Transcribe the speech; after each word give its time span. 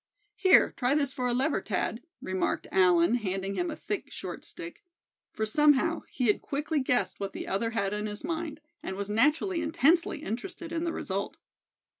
"Here, 0.35 0.73
try 0.77 0.95
this 0.95 1.13
for 1.13 1.27
a 1.27 1.31
lever, 1.35 1.61
Thad," 1.61 2.01
remarked 2.23 2.65
Allan, 2.71 3.13
handing 3.17 3.53
him 3.53 3.69
a 3.69 3.75
thick, 3.75 4.11
short 4.11 4.43
stick; 4.43 4.83
for 5.31 5.45
somehow 5.45 6.01
he 6.09 6.25
had 6.25 6.41
quickly 6.41 6.79
guessed 6.79 7.19
what 7.19 7.33
the 7.33 7.45
other 7.47 7.69
had 7.77 7.93
in 7.93 8.07
his 8.07 8.23
mind, 8.23 8.61
and 8.81 8.95
was 8.97 9.11
naturally 9.11 9.61
intensely 9.61 10.23
interested 10.23 10.71
in 10.71 10.85
the 10.85 10.91
result. 10.91 11.37